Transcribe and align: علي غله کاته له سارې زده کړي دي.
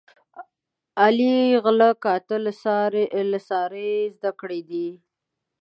علي 1.03 1.35
غله 1.63 1.89
کاته 2.03 2.37
له 3.31 3.37
سارې 3.47 3.91
زده 4.15 4.31
کړي 4.39 4.61
دي. 4.69 4.87